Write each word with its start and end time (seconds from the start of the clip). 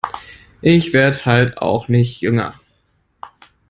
Ich 0.63 0.93
werd 0.93 1.27
halt 1.27 1.59
auch 1.59 1.87
nicht 1.87 2.21
jünger. 2.21 2.59